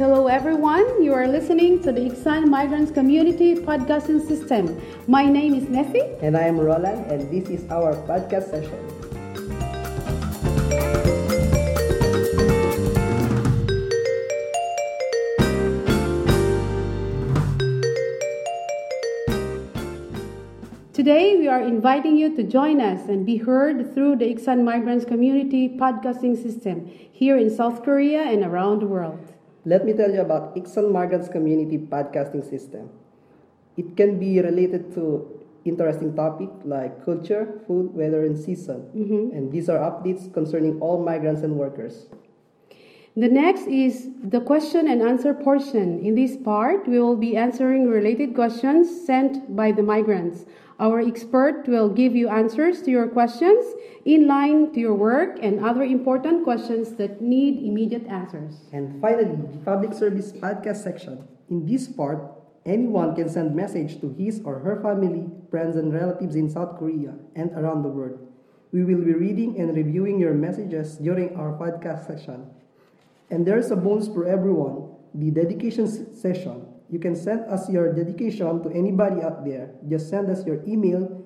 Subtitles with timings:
[0.00, 1.02] everyone.
[1.04, 4.80] You are listening to the Iksan Migrants Community Podcasting System.
[5.06, 6.20] My name is Necy.
[6.20, 8.74] And I am Nolan, and this is our podcast session.
[20.92, 25.04] Today, we are inviting you to join us and be heard through the Iksan Migrants
[25.04, 29.33] Community Podcasting System here in South Korea and around the world.
[29.66, 32.90] Let me tell you about Iksan Migrants Community Podcasting System.
[33.78, 38.92] It can be related to interesting topic like culture, food, weather, and season.
[38.92, 39.34] Mm-hmm.
[39.34, 42.08] And these are updates concerning all migrants and workers.
[43.16, 46.00] The next is the question and answer portion.
[46.00, 50.46] In this part, we will be answering related questions sent by the migrants.
[50.80, 53.64] Our expert will give you answers to your questions
[54.04, 58.66] in line to your work and other important questions that need immediate answers.
[58.72, 61.22] And finally, the public service podcast section.
[61.48, 62.18] In this part,
[62.66, 67.14] anyone can send message to his or her family, friends, and relatives in South Korea
[67.36, 68.18] and around the world.
[68.72, 72.50] We will be reading and reviewing your messages during our podcast session.
[73.34, 76.66] And there's a bonus for everyone the dedication session.
[76.88, 79.70] You can send us your dedication to anybody out there.
[79.88, 81.24] Just send us your email,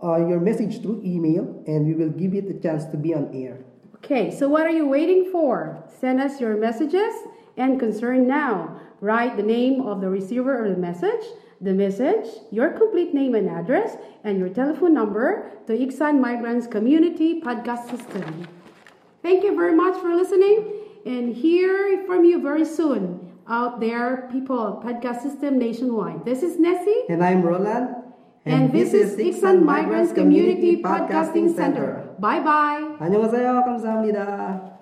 [0.00, 3.34] uh, your message through email, and we will give it a chance to be on
[3.34, 3.58] air.
[3.96, 5.82] Okay, so what are you waiting for?
[6.00, 7.14] Send us your messages
[7.56, 8.80] and concern now.
[9.00, 11.24] Write the name of the receiver of the message,
[11.60, 17.40] the message, your complete name and address, and your telephone number to Iksan Migrants Community
[17.40, 18.46] Podcast System.
[19.20, 24.82] Thank you very much for listening and hear from you very soon out there, people,
[24.84, 26.24] podcast system nationwide.
[26.24, 27.08] This is Necy.
[27.08, 28.04] And I'm Nolan.
[28.44, 32.04] And, and this, this, is Iksan Migrants Community, Community Podcasting, Podcasting Center.
[32.04, 32.16] Center.
[32.18, 32.96] Bye bye.
[33.00, 33.64] 안녕하세요.
[33.64, 34.77] 감사합니다.